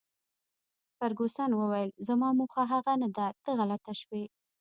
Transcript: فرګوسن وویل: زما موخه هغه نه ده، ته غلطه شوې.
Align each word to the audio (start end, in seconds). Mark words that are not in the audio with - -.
فرګوسن 0.97 1.51
وویل: 1.55 1.89
زما 2.07 2.29
موخه 2.37 2.63
هغه 2.73 2.93
نه 3.01 3.09
ده، 3.17 3.27
ته 3.43 3.49
غلطه 3.59 3.93
شوې. 4.01 4.23